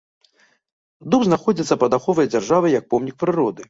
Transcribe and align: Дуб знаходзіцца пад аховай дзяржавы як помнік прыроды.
Дуб 1.15 1.21
знаходзіцца 1.29 1.79
пад 1.87 1.91
аховай 2.01 2.33
дзяржавы 2.35 2.77
як 2.79 2.85
помнік 2.93 3.15
прыроды. 3.25 3.59